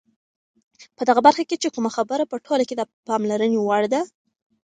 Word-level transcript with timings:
په 0.97 1.01
دغه 1.09 1.21
برخه 1.27 1.43
کې 1.49 1.55
چې 1.61 1.69
کومه 1.75 1.89
خبره 1.95 2.23
په 2.31 2.35
ټوله 2.45 2.63
کې 2.67 2.75
د 2.77 2.81
پاملرنې 3.07 3.59
وړ 3.61 3.83
ده، 3.93 4.01